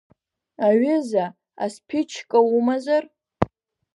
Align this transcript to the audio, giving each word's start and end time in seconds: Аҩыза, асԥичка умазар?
Аҩыза, 0.67 1.25
асԥичка 1.63 2.39
умазар? 2.55 3.03